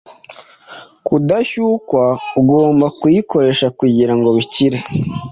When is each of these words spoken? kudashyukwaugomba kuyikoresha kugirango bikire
kudashyukwaugomba 1.05 2.85
kuyikoresha 2.99 3.67
kugirango 3.79 4.27
bikire 4.37 4.79